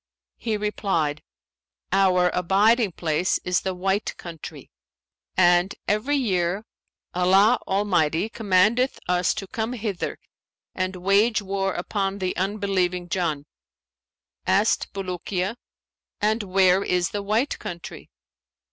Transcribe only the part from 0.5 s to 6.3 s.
replied, 'Our abiding place is the White Country; and, every